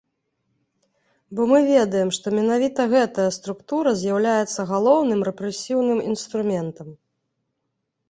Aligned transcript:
Бо 1.39 1.45
мы 1.51 1.59
ведаем, 1.73 2.09
што 2.17 2.25
менавіта 2.39 2.81
гэтая 2.95 3.27
структура 3.37 3.89
з'яўляецца 4.03 4.61
галоўным 4.73 5.19
рэпрэсіўным 5.31 5.99
інструментам. 6.11 6.87